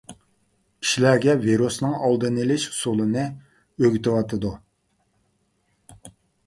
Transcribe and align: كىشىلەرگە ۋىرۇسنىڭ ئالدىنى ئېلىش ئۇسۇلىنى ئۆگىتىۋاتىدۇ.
كىشىلەرگە 0.85 1.35
ۋىرۇسنىڭ 1.43 1.93
ئالدىنى 2.07 2.41
ئېلىش 2.45 2.65
ئۇسۇلىنى 2.73 3.27
ئۆگىتىۋاتىدۇ. 3.85 4.57